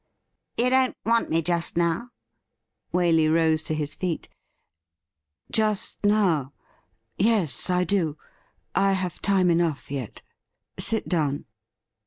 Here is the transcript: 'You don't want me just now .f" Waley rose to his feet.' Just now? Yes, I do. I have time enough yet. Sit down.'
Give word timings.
'You 0.57 0.71
don't 0.71 0.97
want 1.05 1.29
me 1.29 1.43
just 1.43 1.77
now 1.77 2.05
.f" 2.05 2.09
Waley 2.91 3.31
rose 3.31 3.61
to 3.61 3.75
his 3.75 3.93
feet.' 3.93 4.29
Just 5.51 6.03
now? 6.03 6.53
Yes, 7.19 7.69
I 7.69 7.83
do. 7.83 8.17
I 8.73 8.93
have 8.93 9.21
time 9.21 9.51
enough 9.51 9.91
yet. 9.91 10.23
Sit 10.79 11.07
down.' 11.07 11.45